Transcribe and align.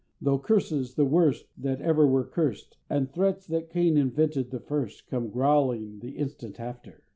Though 0.19 0.39
curses, 0.39 0.95
the 0.95 1.05
worst 1.05 1.45
That 1.55 1.79
ever 1.79 2.07
were 2.07 2.23
curst, 2.23 2.75
And 2.89 3.07
threats 3.07 3.45
that 3.45 3.69
Cain 3.69 3.97
invented 3.97 4.49
the 4.49 4.59
first, 4.59 5.05
Come 5.07 5.29
growling 5.29 5.99
the 5.99 6.17
instant 6.17 6.59
after! 6.59 7.03